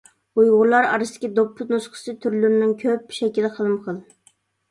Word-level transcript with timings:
ئۇيغۇرلار 0.41 0.85
ئارىسىدىكى 0.93 1.29
دوپپا 1.39 1.67
نۇسخىسى 1.73 2.15
تۈرلىرىنىڭ 2.23 2.73
كۆپ، 2.81 3.13
شەكلى 3.19 3.53
خىلمۇ-خىل. 3.59 4.01